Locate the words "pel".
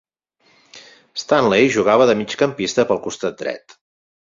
2.93-3.07